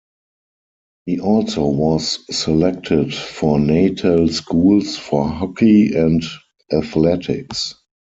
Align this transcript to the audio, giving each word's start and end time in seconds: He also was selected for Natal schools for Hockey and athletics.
He 1.05 1.19
also 1.19 1.67
was 1.67 2.25
selected 2.35 3.13
for 3.13 3.59
Natal 3.59 4.29
schools 4.29 4.97
for 4.97 5.29
Hockey 5.29 5.95
and 5.95 6.23
athletics. 6.73 7.75